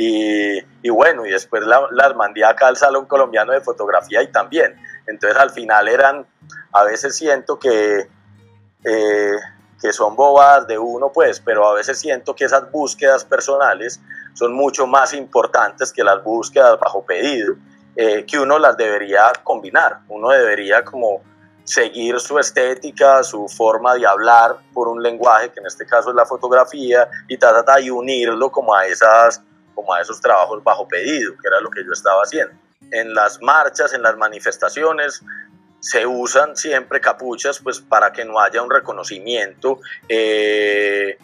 Y, 0.00 0.62
bueno, 0.90 1.26
y 1.26 1.30
después 1.30 1.64
las 1.66 2.14
mandé 2.14 2.44
acá 2.44 2.68
al 2.68 2.76
Salón 2.76 3.06
Colombiano 3.06 3.52
de 3.52 3.60
Fotografía 3.60 4.22
y 4.22 4.28
también. 4.28 4.76
Entonces 5.08 5.36
al 5.36 5.50
final 5.50 5.88
eran, 5.88 6.24
a 6.72 6.84
veces 6.84 7.16
siento 7.16 7.58
que... 7.58 8.06
Eh, 8.84 9.32
que 9.80 9.92
son 9.92 10.16
bobadas 10.16 10.66
de 10.66 10.78
uno, 10.78 11.10
pues, 11.12 11.40
pero 11.40 11.66
a 11.68 11.74
veces 11.74 11.98
siento 11.98 12.34
que 12.34 12.44
esas 12.44 12.70
búsquedas 12.70 13.24
personales 13.24 14.00
son 14.34 14.52
mucho 14.52 14.86
más 14.86 15.14
importantes 15.14 15.92
que 15.92 16.02
las 16.02 16.22
búsquedas 16.22 16.78
bajo 16.80 17.04
pedido, 17.04 17.54
eh, 17.96 18.24
que 18.26 18.38
uno 18.38 18.58
las 18.58 18.76
debería 18.76 19.32
combinar, 19.42 20.00
uno 20.08 20.30
debería 20.30 20.84
como 20.84 21.22
seguir 21.64 22.18
su 22.18 22.38
estética, 22.38 23.22
su 23.22 23.46
forma 23.46 23.94
de 23.94 24.06
hablar 24.06 24.56
por 24.72 24.88
un 24.88 25.02
lenguaje, 25.02 25.50
que 25.50 25.60
en 25.60 25.66
este 25.66 25.84
caso 25.84 26.10
es 26.10 26.16
la 26.16 26.24
fotografía, 26.24 27.08
y, 27.28 27.36
ta, 27.36 27.52
y 27.80 27.90
unirlo 27.90 28.50
como 28.50 28.74
a, 28.74 28.86
esas, 28.86 29.42
como 29.74 29.92
a 29.92 30.00
esos 30.00 30.20
trabajos 30.20 30.64
bajo 30.64 30.88
pedido, 30.88 31.32
que 31.32 31.46
era 31.46 31.60
lo 31.60 31.70
que 31.70 31.84
yo 31.84 31.92
estaba 31.92 32.22
haciendo. 32.22 32.54
En 32.90 33.12
las 33.14 33.42
marchas, 33.42 33.92
en 33.92 34.02
las 34.02 34.16
manifestaciones, 34.16 35.22
se 35.80 36.06
usan 36.06 36.56
siempre 36.56 37.00
capuchas 37.00 37.60
pues 37.60 37.80
para 37.80 38.12
que 38.12 38.24
no 38.24 38.40
haya 38.40 38.62
un 38.62 38.70
reconocimiento 38.70 39.80
eh, 40.08 41.18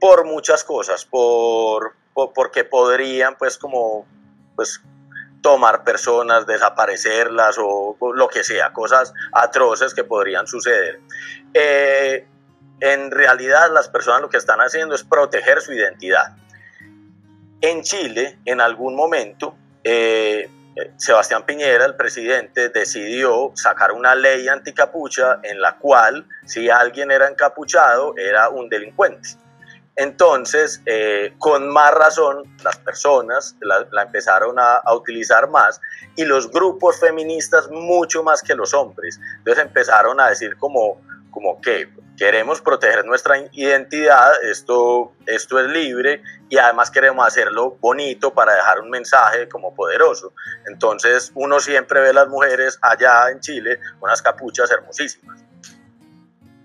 por 0.00 0.24
muchas 0.24 0.64
cosas, 0.64 1.04
por, 1.04 1.94
porque 2.34 2.64
podrían 2.64 3.36
pues 3.36 3.58
como 3.58 4.06
pues 4.56 4.82
tomar 5.42 5.84
personas, 5.84 6.46
desaparecerlas 6.46 7.56
o, 7.58 7.96
lo 8.14 8.28
que 8.28 8.44
sea, 8.44 8.72
cosas 8.72 9.12
atroces 9.32 9.94
que 9.94 10.04
podrían 10.04 10.46
suceder. 10.46 11.00
Eh, 11.54 12.26
en 12.80 13.10
realidad 13.10 13.70
las 13.72 13.88
personas 13.88 14.22
lo 14.22 14.28
que 14.28 14.36
están 14.36 14.60
haciendo 14.60 14.94
es 14.94 15.04
proteger 15.04 15.60
su 15.60 15.72
identidad. 15.72 16.36
En 17.60 17.82
Chile, 17.82 18.38
en 18.46 18.60
algún 18.60 18.96
momento, 18.96 19.54
eh, 19.84 20.48
Sebastián 20.96 21.44
Piñera, 21.44 21.84
el 21.84 21.96
presidente, 21.96 22.68
decidió 22.68 23.52
sacar 23.54 23.92
una 23.92 24.14
ley 24.14 24.48
anticapucha 24.48 25.40
en 25.42 25.60
la 25.60 25.76
cual 25.78 26.26
si 26.44 26.70
alguien 26.70 27.10
era 27.10 27.28
encapuchado 27.28 28.14
era 28.16 28.48
un 28.48 28.68
delincuente. 28.68 29.30
Entonces, 29.96 30.80
eh, 30.86 31.34
con 31.38 31.68
más 31.68 31.92
razón, 31.92 32.44
las 32.64 32.78
personas 32.78 33.56
la, 33.60 34.02
empezaron 34.02 34.58
a, 34.58 34.80
utilizar 34.94 35.50
más 35.50 35.80
y 36.16 36.24
los 36.24 36.50
grupos 36.50 36.98
feministas 37.00 37.68
mucho 37.70 38.22
más 38.22 38.42
que 38.42 38.54
los 38.54 38.72
hombres. 38.72 39.20
Entonces 39.38 39.64
empezaron 39.64 40.20
a 40.20 40.28
decir 40.28 40.56
como, 40.56 41.00
como 41.30 41.60
que 41.60 41.92
queremos 42.20 42.60
proteger 42.60 43.06
nuestra 43.06 43.38
identidad, 43.52 44.44
esto, 44.44 45.14
esto 45.24 45.58
es 45.58 45.66
libre 45.68 46.22
y 46.50 46.58
además 46.58 46.90
queremos 46.90 47.26
hacerlo 47.26 47.78
bonito 47.80 48.34
para 48.34 48.56
dejar 48.56 48.80
un 48.80 48.90
mensaje 48.90 49.48
como 49.48 49.74
poderoso. 49.74 50.34
Entonces 50.66 51.32
uno 51.34 51.60
siempre 51.60 51.98
ve 52.02 52.10
a 52.10 52.12
las 52.12 52.28
mujeres 52.28 52.78
allá 52.82 53.30
en 53.30 53.40
Chile 53.40 53.80
unas 54.02 54.20
capuchas 54.20 54.70
hermosísimas. 54.70 55.40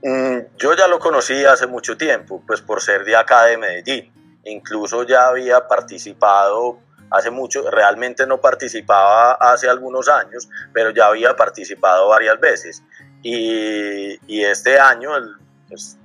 Mm, 0.04 0.40
yo 0.58 0.74
ya 0.74 0.90
lo 0.90 1.00
conocí 1.00 1.46
hace 1.46 1.68
mucho 1.68 1.96
tiempo, 1.96 2.44
pues 2.46 2.60
por 2.60 2.82
ser 2.82 3.06
de 3.06 3.16
acá 3.16 3.46
de 3.46 3.58
Medellín. 3.58 4.42
Incluso 4.44 5.04
ya 5.04 5.30
había 5.30 5.70
participado 5.70 6.82
hace 7.12 7.32
mucho, 7.32 7.72
realmente 7.72 8.28
no 8.28 8.42
participaba 8.42 9.36
hace 9.36 9.70
algunos 9.70 10.10
años, 10.10 10.50
pero 10.74 10.90
ya 10.90 11.06
había 11.06 11.34
participado 11.38 12.10
varias 12.10 12.42
veces. 12.42 12.84
Y, 13.22 14.20
y 14.28 14.44
este 14.44 14.78
año, 14.78 15.16
el 15.16 15.45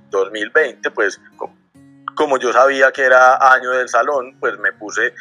2020, 0.09 0.91
pues, 0.91 1.19
pues 1.37 1.51
como 2.15 2.37
yo 2.37 2.51
sabía 2.53 2.91
que 2.91 3.03
era 3.03 3.53
año 3.53 3.71
del 3.71 3.89
salón, 3.89 4.35
pues 4.39 4.57
me 4.59 4.73
puse, 4.73 5.13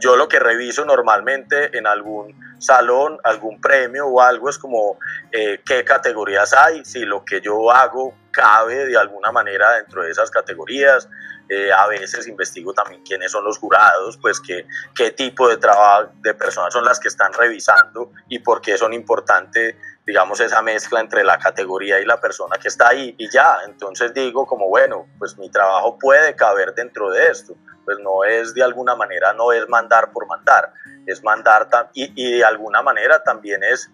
yo 0.00 0.16
lo 0.16 0.28
que 0.28 0.38
reviso 0.38 0.84
normalmente 0.84 1.76
en 1.76 1.86
algún 1.86 2.34
salón, 2.58 3.18
algún 3.24 3.60
premio 3.60 4.06
o 4.06 4.20
algo 4.20 4.48
es 4.48 4.58
como 4.58 4.98
eh, 5.30 5.60
qué 5.64 5.84
categorías 5.84 6.52
hay, 6.52 6.84
si 6.84 7.00
lo 7.00 7.24
que 7.24 7.40
yo 7.40 7.70
hago 7.70 8.14
cabe 8.32 8.86
de 8.86 8.96
alguna 8.96 9.30
manera 9.30 9.72
dentro 9.74 10.02
de 10.02 10.10
esas 10.10 10.30
categorías. 10.30 11.08
Eh, 11.48 11.70
a 11.70 11.86
veces 11.86 12.26
investigo 12.26 12.72
también 12.72 13.02
quiénes 13.02 13.32
son 13.32 13.44
los 13.44 13.58
jurados, 13.58 14.16
pues 14.16 14.40
qué, 14.40 14.66
qué 14.94 15.10
tipo 15.10 15.48
de 15.48 15.58
trabajo 15.58 16.10
de 16.22 16.32
personas 16.34 16.72
son 16.72 16.84
las 16.84 16.98
que 16.98 17.08
están 17.08 17.32
revisando 17.32 18.10
y 18.28 18.38
por 18.38 18.60
qué 18.60 18.78
son 18.78 18.94
importantes 18.94 19.74
digamos, 20.06 20.40
esa 20.40 20.62
mezcla 20.62 21.00
entre 21.00 21.22
la 21.22 21.38
categoría 21.38 22.00
y 22.00 22.04
la 22.04 22.20
persona 22.20 22.56
que 22.56 22.68
está 22.68 22.88
ahí 22.88 23.14
y 23.18 23.30
ya, 23.30 23.58
entonces 23.66 24.12
digo 24.12 24.46
como, 24.46 24.68
bueno, 24.68 25.06
pues 25.18 25.38
mi 25.38 25.48
trabajo 25.50 25.98
puede 25.98 26.34
caber 26.34 26.74
dentro 26.74 27.10
de 27.10 27.28
esto, 27.28 27.54
pues 27.84 27.98
no 28.00 28.24
es 28.24 28.52
de 28.54 28.62
alguna 28.62 28.96
manera, 28.96 29.32
no 29.32 29.52
es 29.52 29.68
mandar 29.68 30.10
por 30.12 30.26
mandar, 30.26 30.72
es 31.06 31.22
mandar 31.22 31.68
y, 31.94 32.12
y 32.16 32.38
de 32.38 32.44
alguna 32.44 32.82
manera 32.82 33.22
también 33.22 33.62
es 33.62 33.90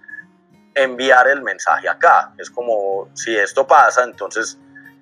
enviar 0.83 1.29
el 1.29 1.43
mensaje 1.43 1.89
acá, 1.89 2.33
es 2.39 2.51
como 2.51 3.09
si 3.15 3.37
esto 3.37 3.67
pasa, 3.67 4.05
entonces 4.05 4.59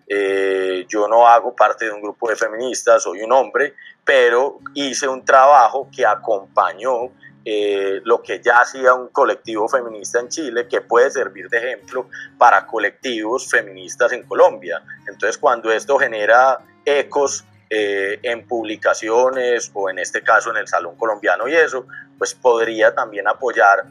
eh, 0.08 0.86
yo 0.88 1.08
no 1.08 1.26
hago 1.26 1.54
parte 1.54 1.86
de 1.86 1.92
un 1.92 2.00
grupo 2.00 2.28
de 2.28 2.36
feministas, 2.36 3.02
soy 3.02 3.22
un 3.22 3.32
hombre, 3.32 3.74
pero 4.04 4.60
hice 4.74 5.08
un 5.08 5.24
trabajo 5.24 5.88
que 5.94 6.06
acompañó 6.06 7.10
eh, 7.44 8.00
lo 8.04 8.22
que 8.22 8.40
ya 8.40 8.58
hacía 8.58 8.94
un 8.94 9.08
colectivo 9.08 9.68
feminista 9.68 10.18
en 10.18 10.28
Chile 10.28 10.66
que 10.68 10.80
puede 10.80 11.10
servir 11.10 11.48
de 11.48 11.58
ejemplo 11.58 12.08
para 12.38 12.66
colectivos 12.66 13.48
feministas 13.48 14.12
en 14.12 14.24
Colombia. 14.24 14.82
Entonces, 15.06 15.38
cuando 15.38 15.70
esto 15.70 15.98
genera 15.98 16.58
ecos 16.84 17.44
eh, 17.70 18.18
en 18.22 18.46
publicaciones 18.46 19.70
o 19.74 19.90
en 19.90 19.98
este 19.98 20.22
caso 20.22 20.50
en 20.50 20.56
el 20.56 20.68
Salón 20.68 20.96
Colombiano 20.96 21.48
y 21.48 21.54
eso, 21.54 21.86
pues 22.18 22.34
podría 22.34 22.94
también 22.94 23.28
apoyar 23.28 23.84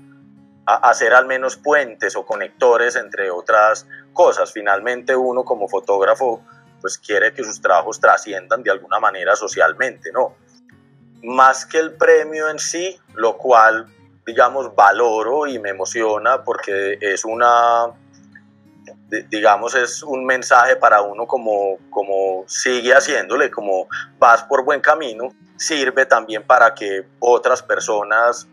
a 0.66 0.90
hacer 0.90 1.14
al 1.14 1.26
menos 1.26 1.58
puentes 1.58 2.16
o 2.16 2.26
conectores 2.26 2.96
entre 2.96 3.30
otras 3.32 3.88
cosas. 4.14 4.52
Finalmente 4.52 5.16
uno 5.16 5.44
como 5.44 5.68
fotógrafo 5.68 6.42
pues 6.82 6.98
quiere 6.98 7.34
que 7.34 7.44
sus 7.44 7.62
trabajos 7.62 8.00
trasciendan 8.00 8.62
de 8.64 8.72
alguna 8.72 9.00
manera 9.00 9.36
socialmente, 9.36 10.12
¿no? 10.12 10.36
más 11.26 11.66
que 11.66 11.80
el 11.80 11.94
premio 11.94 12.50
en 12.50 12.60
sí, 12.60 13.00
lo 13.16 13.38
cual, 13.38 13.88
digamos, 14.26 14.74
valoro 14.76 15.48
y 15.48 15.60
me 15.60 15.70
emociona 15.70 16.44
porque 16.44 16.98
es 17.02 17.26
una, 17.26 17.88
digamos, 19.30 19.76
es 19.76 20.04
un 20.04 20.26
mensaje 20.26 20.76
para 20.76 21.02
uno 21.02 21.26
como, 21.26 21.78
como 21.90 22.44
sigue 22.48 22.94
haciéndole, 22.94 23.50
como 23.50 23.88
vas 24.20 24.44
por 24.44 24.64
buen 24.64 24.82
camino, 24.82 25.30
sirve 25.58 26.06
también 26.06 26.44
para 26.44 26.76
que 26.76 27.08
otras 27.20 27.64
personas 27.64 28.48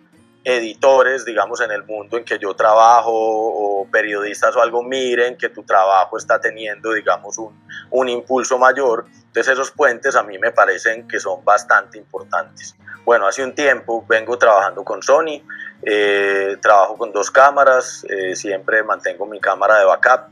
editores, 0.45 1.25
digamos, 1.25 1.61
en 1.61 1.71
el 1.71 1.85
mundo 1.85 2.17
en 2.17 2.25
que 2.25 2.39
yo 2.39 2.55
trabajo 2.55 3.13
o 3.13 3.87
periodistas 3.91 4.57
o 4.57 4.63
algo 4.63 4.83
miren 4.83 5.37
que 5.37 5.49
tu 5.49 5.63
trabajo 5.63 6.17
está 6.17 6.41
teniendo, 6.41 6.93
digamos, 6.93 7.39
un, 7.39 7.65
un 7.91 8.09
impulso 8.09 8.59
mayor. 8.59 9.07
Entonces 9.27 9.53
esos 9.53 9.71
puentes 9.71 10.17
a 10.17 10.23
mí 10.23 10.39
me 10.39 10.51
parecen 10.51 11.07
que 11.07 11.21
son 11.21 11.45
bastante 11.45 11.99
importantes. 11.99 12.75
Bueno, 13.05 13.27
hace 13.27 13.43
un 13.43 13.55
tiempo 13.55 14.05
vengo 14.09 14.39
trabajando 14.39 14.85
con 14.85 15.03
Sony, 15.03 15.43
eh, 15.83 16.57
trabajo 16.61 16.97
con 16.97 17.13
dos 17.13 17.31
cámaras, 17.31 18.07
eh, 18.09 18.37
siempre 18.37 18.83
mantengo 18.85 19.27
mi 19.27 19.41
cámara 19.41 19.79
de 19.79 19.85
backup. 19.85 20.29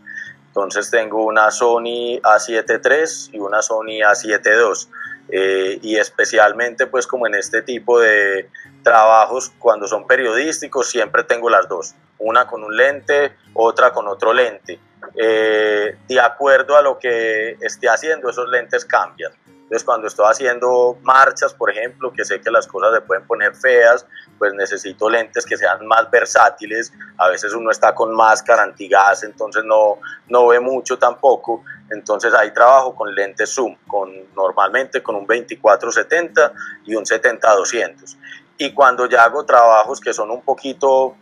Entonces 0.46 0.90
tengo 0.90 1.24
una 1.24 1.50
Sony 1.50 2.20
A7 2.22 3.30
III 3.30 3.36
y 3.36 3.40
una 3.40 3.62
Sony 3.62 4.02
A7 4.02 4.40
II. 4.44 4.92
Eh, 5.32 5.78
y 5.82 5.96
especialmente 5.96 6.86
pues 6.86 7.06
como 7.06 7.26
en 7.26 7.34
este 7.34 7.62
tipo 7.62 8.00
de 8.00 8.48
trabajos 8.82 9.52
cuando 9.58 9.86
son 9.86 10.06
periodísticos 10.06 10.90
siempre 10.90 11.22
tengo 11.22 11.48
las 11.48 11.68
dos, 11.68 11.94
una 12.18 12.46
con 12.46 12.64
un 12.64 12.76
lente, 12.76 13.32
otra 13.54 13.92
con 13.92 14.08
otro 14.08 14.32
lente. 14.32 14.80
Eh, 15.16 15.96
de 16.08 16.20
acuerdo 16.20 16.76
a 16.76 16.82
lo 16.82 16.98
que 16.98 17.56
esté 17.60 17.88
haciendo, 17.88 18.30
esos 18.30 18.48
lentes 18.48 18.84
cambian. 18.84 19.32
Entonces, 19.70 19.86
cuando 19.86 20.08
estoy 20.08 20.26
haciendo 20.28 20.98
marchas, 21.02 21.54
por 21.54 21.70
ejemplo, 21.70 22.12
que 22.12 22.24
sé 22.24 22.40
que 22.40 22.50
las 22.50 22.66
cosas 22.66 22.92
se 22.92 23.02
pueden 23.02 23.24
poner 23.24 23.54
feas, 23.54 24.04
pues 24.36 24.52
necesito 24.52 25.08
lentes 25.08 25.46
que 25.46 25.56
sean 25.56 25.86
más 25.86 26.10
versátiles. 26.10 26.92
A 27.18 27.28
veces 27.28 27.54
uno 27.54 27.70
está 27.70 27.94
con 27.94 28.12
máscara 28.12 28.64
antigas, 28.64 29.22
entonces 29.22 29.62
no, 29.64 29.98
no 30.26 30.48
ve 30.48 30.58
mucho 30.58 30.98
tampoco. 30.98 31.62
Entonces 31.88 32.34
ahí 32.34 32.52
trabajo 32.52 32.96
con 32.96 33.14
lentes 33.14 33.54
zoom, 33.54 33.76
con, 33.86 34.10
normalmente 34.34 35.04
con 35.04 35.14
un 35.14 35.24
24-70 35.24 36.52
y 36.86 36.96
un 36.96 37.04
70-200. 37.04 38.16
Y 38.58 38.72
cuando 38.74 39.06
ya 39.06 39.22
hago 39.22 39.46
trabajos 39.46 40.00
que 40.00 40.12
son 40.12 40.32
un 40.32 40.42
poquito 40.42 41.14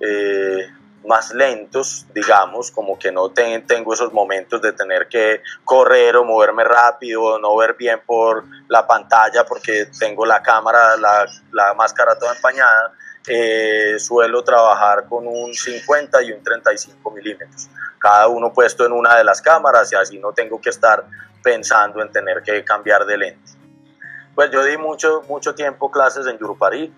eh, 0.00 0.68
más 1.06 1.32
lentos, 1.32 2.06
digamos, 2.14 2.70
como 2.70 2.98
que 2.98 3.12
no 3.12 3.30
tengo 3.30 3.94
esos 3.94 4.12
momentos 4.12 4.60
de 4.60 4.72
tener 4.72 5.08
que 5.08 5.42
correr 5.64 6.16
o 6.16 6.24
moverme 6.24 6.64
rápido, 6.64 7.38
no 7.38 7.56
ver 7.56 7.74
bien 7.74 8.00
por 8.04 8.44
la 8.68 8.86
pantalla 8.86 9.44
porque 9.44 9.88
tengo 9.98 10.26
la 10.26 10.42
cámara, 10.42 10.96
la, 10.96 11.26
la 11.52 11.74
máscara 11.74 12.18
toda 12.18 12.34
empañada, 12.34 12.92
eh, 13.28 13.96
suelo 13.98 14.42
trabajar 14.44 15.08
con 15.08 15.26
un 15.26 15.52
50 15.52 16.22
y 16.22 16.32
un 16.32 16.42
35 16.42 17.10
milímetros, 17.10 17.68
cada 17.98 18.28
uno 18.28 18.52
puesto 18.52 18.86
en 18.86 18.92
una 18.92 19.16
de 19.16 19.24
las 19.24 19.40
cámaras 19.40 19.92
y 19.92 19.96
así 19.96 20.18
no 20.18 20.32
tengo 20.32 20.60
que 20.60 20.70
estar 20.70 21.04
pensando 21.42 22.02
en 22.02 22.10
tener 22.10 22.42
que 22.42 22.64
cambiar 22.64 23.04
de 23.06 23.16
lente. 23.16 23.52
Pues 24.34 24.50
yo 24.50 24.62
di 24.64 24.76
mucho, 24.76 25.22
mucho 25.28 25.54
tiempo 25.54 25.90
clases 25.90 26.26
en 26.26 26.38
Yurupari, 26.38 26.92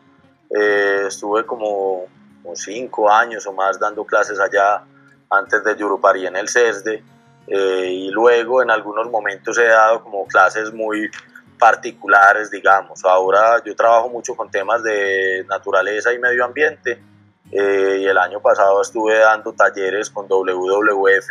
eh, 0.50 1.04
estuve 1.06 1.46
como 1.46 2.06
cinco 2.54 3.10
años 3.10 3.46
o 3.46 3.52
más 3.52 3.78
dando 3.78 4.04
clases 4.04 4.40
allá 4.40 4.82
antes 5.30 5.62
de 5.64 5.76
Yurupari 5.76 6.26
en 6.26 6.36
el 6.36 6.48
CESDE 6.48 7.02
eh, 7.46 7.90
y 7.90 8.10
luego 8.10 8.62
en 8.62 8.70
algunos 8.70 9.10
momentos 9.10 9.58
he 9.58 9.66
dado 9.66 10.02
como 10.02 10.26
clases 10.26 10.72
muy 10.72 11.10
particulares, 11.58 12.50
digamos. 12.50 13.04
Ahora 13.04 13.62
yo 13.64 13.74
trabajo 13.74 14.08
mucho 14.08 14.34
con 14.34 14.50
temas 14.50 14.82
de 14.82 15.44
naturaleza 15.48 16.12
y 16.12 16.18
medio 16.18 16.44
ambiente 16.44 17.02
eh, 17.50 17.98
y 18.00 18.06
el 18.06 18.18
año 18.18 18.40
pasado 18.40 18.80
estuve 18.80 19.18
dando 19.18 19.52
talleres 19.52 20.10
con 20.10 20.26
WWF 20.28 21.30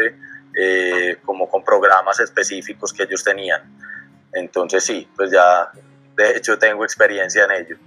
eh, 0.59 1.17
como 1.23 1.47
con 1.49 1.63
programas 1.63 2.19
específicos 2.19 2.91
que 2.91 3.03
ellos 3.03 3.23
tenían. 3.23 3.61
Entonces 4.33 4.83
sí, 4.83 5.07
pues 5.15 5.31
ya 5.31 5.71
de 6.15 6.37
hecho 6.37 6.57
tengo 6.57 6.83
experiencia 6.83 7.45
en 7.45 7.51
ello. 7.51 7.77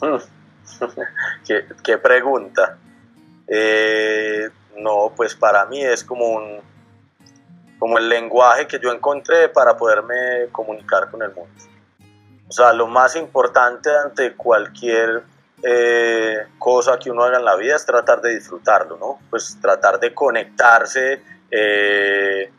Hmm. 0.00 0.41
¿Qué, 1.84 1.98
pregunta? 1.98 2.78
Eh, 3.46 4.48
no, 4.78 5.12
pues 5.16 5.34
para 5.34 5.66
mí 5.66 5.82
es 5.82 6.04
como 6.04 6.26
un 6.26 6.60
como 7.78 7.98
el 7.98 8.08
lenguaje 8.08 8.68
que 8.68 8.78
yo 8.78 8.92
encontré 8.92 9.48
para 9.48 9.76
poderme 9.76 10.46
comunicar 10.52 11.10
con 11.10 11.20
el 11.20 11.34
mundo. 11.34 11.50
O 12.46 12.52
sea, 12.52 12.72
lo 12.72 12.86
más 12.86 13.16
importante 13.16 13.90
ante 13.90 14.34
cualquier 14.34 15.24
eh, 15.64 16.46
cosa 16.58 16.96
que 16.98 17.10
uno 17.10 17.24
haga 17.24 17.38
en 17.38 17.44
la 17.44 17.56
vida 17.56 17.74
es 17.74 17.84
tratar 17.84 18.20
de 18.20 18.34
disfrutarlo, 18.34 18.96
¿no? 18.98 19.18
Pues 19.30 19.58
tratar 19.60 19.98
de 19.98 20.14
conectarse 20.14 21.22
eh, 21.50 22.52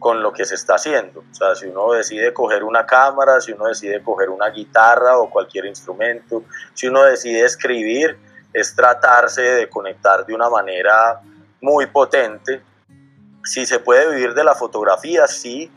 con 0.00 0.22
lo 0.22 0.32
que 0.32 0.46
se 0.46 0.54
está 0.54 0.76
haciendo. 0.76 1.20
O 1.30 1.34
sea, 1.34 1.54
si 1.54 1.66
uno 1.66 1.92
decide 1.92 2.32
coger 2.32 2.64
una 2.64 2.86
cámara, 2.86 3.38
si 3.40 3.52
uno 3.52 3.66
decide 3.66 4.02
coger 4.02 4.30
una 4.30 4.48
guitarra 4.48 5.18
o 5.18 5.28
cualquier 5.28 5.66
instrumento, 5.66 6.42
si 6.72 6.88
uno 6.88 7.04
decide 7.04 7.44
escribir, 7.44 8.18
es 8.52 8.74
tratarse 8.74 9.42
de 9.42 9.68
conectar 9.68 10.24
de 10.24 10.34
una 10.34 10.48
manera 10.48 11.20
muy 11.60 11.86
potente. 11.86 12.62
Si 13.44 13.66
se 13.66 13.78
puede 13.78 14.08
vivir 14.10 14.32
de 14.32 14.42
la 14.42 14.54
fotografía, 14.54 15.26
sí. 15.26 15.70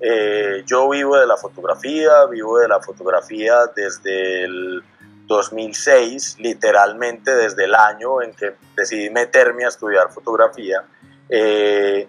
Eh, 0.00 0.62
yo 0.66 0.88
vivo 0.88 1.18
de 1.18 1.26
la 1.26 1.36
fotografía, 1.36 2.26
vivo 2.26 2.58
de 2.60 2.68
la 2.68 2.80
fotografía 2.80 3.66
desde 3.74 4.44
el 4.44 4.84
2006, 5.26 6.36
literalmente 6.38 7.34
desde 7.34 7.64
el 7.64 7.74
año 7.74 8.22
en 8.22 8.34
que 8.34 8.54
decidí 8.76 9.10
meterme 9.10 9.64
a 9.64 9.68
estudiar 9.68 10.12
fotografía. 10.12 10.84
Eh, 11.28 12.06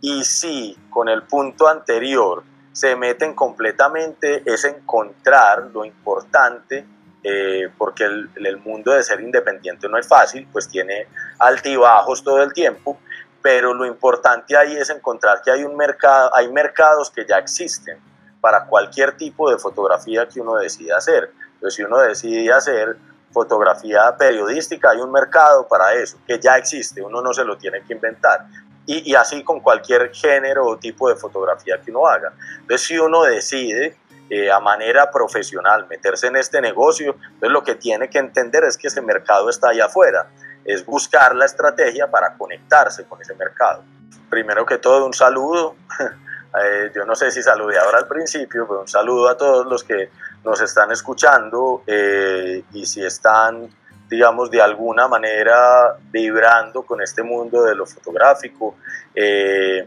y 0.00 0.24
si 0.24 0.76
con 0.90 1.08
el 1.08 1.22
punto 1.22 1.68
anterior 1.68 2.42
se 2.72 2.94
meten 2.94 3.34
completamente, 3.34 4.42
es 4.44 4.64
encontrar 4.64 5.68
lo 5.72 5.84
importante, 5.84 6.86
eh, 7.22 7.68
porque 7.76 8.04
el, 8.04 8.30
el, 8.36 8.58
mundo 8.58 8.92
de 8.92 9.02
ser 9.02 9.20
independiente 9.20 9.88
no 9.88 9.98
es 9.98 10.06
fácil, 10.06 10.46
pues 10.52 10.68
tiene 10.68 11.08
altibajos 11.40 12.22
todo 12.22 12.42
el 12.42 12.52
tiempo, 12.52 12.98
pero 13.42 13.74
lo 13.74 13.84
importante 13.86 14.56
ahí 14.56 14.76
es 14.76 14.90
encontrar 14.90 15.42
que 15.42 15.50
hay 15.50 15.64
un 15.64 15.76
mercado, 15.76 16.34
hay 16.34 16.50
mercados 16.52 17.10
que 17.10 17.26
ya 17.26 17.38
existen 17.38 17.98
para 18.40 18.66
cualquier 18.66 19.16
tipo 19.16 19.50
de 19.50 19.58
fotografía 19.58 20.28
que 20.28 20.40
uno 20.40 20.56
decida 20.56 20.96
hacer. 20.96 21.32
Entonces, 21.54 21.74
si 21.74 21.82
uno 21.82 21.98
decide 21.98 22.52
hacer 22.52 22.96
fotografía 23.32 24.16
periodística, 24.16 24.90
hay 24.90 25.00
un 25.00 25.12
mercado 25.12 25.66
para 25.66 25.94
eso, 25.94 26.18
que 26.26 26.38
ya 26.38 26.56
existe, 26.56 27.02
uno 27.02 27.20
no 27.20 27.32
se 27.32 27.44
lo 27.44 27.58
tiene 27.58 27.82
que 27.82 27.94
inventar. 27.94 28.46
Y, 28.88 29.12
y, 29.12 29.14
así 29.14 29.44
con 29.44 29.60
cualquier 29.60 30.10
género 30.14 30.66
o 30.66 30.78
tipo 30.78 31.08
de 31.10 31.14
fotografía 31.14 31.78
que 31.80 31.90
uno 31.90 32.06
haga. 32.06 32.32
Entonces, 32.60 32.86
si 32.86 32.98
uno 32.98 33.22
decide 33.22 33.96
eh, 34.30 34.50
a 34.50 34.60
manera 34.60 35.10
profesional 35.10 35.86
meterse 35.88 36.26
en 36.26 36.36
este 36.36 36.60
negocio, 36.60 37.16
entonces 37.22 37.50
lo 37.50 37.64
que 37.64 37.76
tiene 37.76 38.10
que 38.10 38.18
entender 38.18 38.62
es 38.64 38.76
que 38.76 38.88
ese 38.88 39.00
mercado 39.00 39.48
está 39.48 39.70
allá 39.70 39.86
afuera, 39.86 40.28
es 40.66 40.84
buscar 40.84 41.34
la 41.34 41.46
estrategia 41.46 42.10
para 42.10 42.36
conectarse 42.36 43.06
con 43.06 43.22
ese 43.22 43.34
mercado. 43.34 43.84
Primero 44.28 44.66
que 44.66 44.78
todo, 44.78 45.06
un 45.06 45.14
saludo. 45.14 45.76
Eh, 46.64 46.90
yo 46.94 47.04
no 47.04 47.14
sé 47.14 47.30
si 47.30 47.42
saludé 47.42 47.78
ahora 47.78 47.98
al 47.98 48.08
principio, 48.08 48.66
pero 48.66 48.80
un 48.80 48.88
saludo 48.88 49.28
a 49.28 49.36
todos 49.36 49.66
los 49.66 49.84
que 49.84 50.08
nos 50.42 50.58
están 50.62 50.90
escuchando 50.90 51.82
eh, 51.86 52.64
y 52.72 52.86
si 52.86 53.04
están, 53.04 53.68
digamos, 54.08 54.50
de 54.50 54.60
alguna 54.60 55.06
manera 55.08 55.96
vibrando 56.10 56.82
con 56.82 57.02
este 57.02 57.22
mundo 57.22 57.64
de 57.64 57.74
lo 57.74 57.86
fotográfico. 57.86 58.76
Eh, 59.14 59.86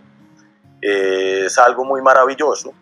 eh, 0.82 1.44
es 1.46 1.58
algo 1.58 1.84
muy 1.86 2.02
maravilloso, 2.02 2.74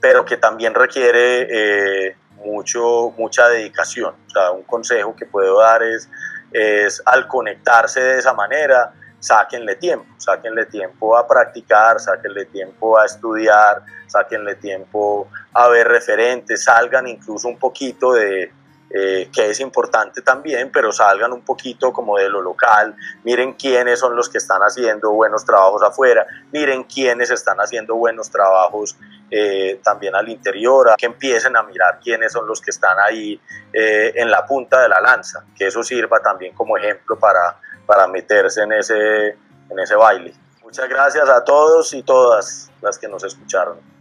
pero 0.00 0.24
que 0.24 0.36
también 0.36 0.74
requiere 0.74 2.16
mucho, 2.44 3.12
mucha 3.16 3.48
dedicación. 3.48 4.14
O 4.26 4.30
sea, 4.30 4.50
un 4.50 4.62
consejo 4.62 5.14
que 5.16 5.26
puedo 5.26 5.60
dar 5.60 5.82
es, 5.82 6.08
es 6.52 7.02
al 7.04 7.26
conectarse 7.26 8.00
de 8.00 8.18
esa 8.18 8.32
manera, 8.32 8.92
sáquenle 9.20 9.76
tiempo, 9.76 10.06
sáquenle 10.18 10.66
tiempo 10.66 11.16
a 11.16 11.26
practicar, 11.26 11.98
sáquenle 11.98 12.46
tiempo 12.46 12.98
a 12.98 13.04
estudiar, 13.04 13.82
sáquenle 14.06 14.54
tiempo 14.56 15.28
a 15.52 15.68
ver 15.68 15.88
referentes, 15.88 16.64
salgan 16.64 17.08
incluso 17.08 17.48
un 17.48 17.58
poquito 17.58 18.12
de, 18.12 18.52
eh, 18.90 19.28
que 19.32 19.50
es 19.50 19.60
importante 19.60 20.22
también, 20.22 20.70
pero 20.72 20.92
salgan 20.92 21.32
un 21.32 21.42
poquito 21.42 21.92
como 21.92 22.16
de 22.16 22.30
lo 22.30 22.40
local, 22.40 22.96
miren 23.22 23.52
quiénes 23.52 23.98
son 23.98 24.16
los 24.16 24.30
que 24.30 24.38
están 24.38 24.62
haciendo 24.62 25.10
buenos 25.10 25.44
trabajos 25.44 25.82
afuera, 25.82 26.26
miren 26.52 26.84
quiénes 26.84 27.30
están 27.30 27.58
haciendo 27.58 27.96
buenos 27.96 28.30
trabajos 28.30 28.96
eh, 29.30 29.78
también 29.84 30.14
al 30.14 30.28
interior, 30.28 30.94
que 30.96 31.04
empiecen 31.04 31.54
a 31.56 31.62
mirar 31.62 32.00
quiénes 32.02 32.32
son 32.32 32.46
los 32.46 32.62
que 32.62 32.70
están 32.70 32.98
ahí 32.98 33.38
eh, 33.74 34.12
en 34.14 34.30
la 34.30 34.46
punta 34.46 34.80
de 34.80 34.88
la 34.88 35.00
lanza, 35.00 35.44
que 35.54 35.66
eso 35.66 35.82
sirva 35.82 36.20
también 36.20 36.54
como 36.54 36.78
ejemplo 36.78 37.18
para, 37.18 37.60
para 37.84 38.06
meterse 38.06 38.62
en 38.62 38.72
ese, 38.72 39.28
en 39.68 39.78
ese 39.78 39.96
baile. 39.96 40.32
Muchas 40.62 40.88
gracias 40.88 41.28
a 41.28 41.44
todos 41.44 41.92
y 41.92 42.02
todas 42.02 42.70
las 42.80 42.98
que 42.98 43.08
nos 43.08 43.22
escucharon. 43.22 43.97